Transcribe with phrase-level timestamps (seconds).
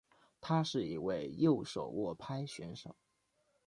[0.41, 2.95] 他是一位右手握拍选手。